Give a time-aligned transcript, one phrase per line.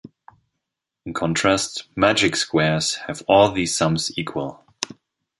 [1.05, 4.65] In contrast, magic squares have all these sums equal.